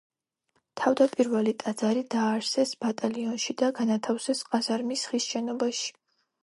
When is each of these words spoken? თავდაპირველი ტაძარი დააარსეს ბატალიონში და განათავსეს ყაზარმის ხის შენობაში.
თავდაპირველი 0.79 1.53
ტაძარი 1.63 2.03
დააარსეს 2.15 2.73
ბატალიონში 2.87 3.59
და 3.63 3.73
განათავსეს 3.83 4.43
ყაზარმის 4.53 5.07
ხის 5.13 5.31
შენობაში. 5.35 5.97